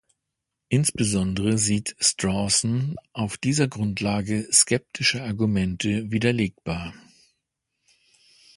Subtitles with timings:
[0.69, 6.95] Insbesondere sieht Strawson auf dieser Grundlage skeptische Argumente widerlegbar.